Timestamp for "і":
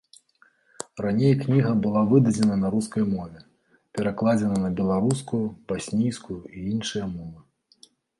6.47-6.59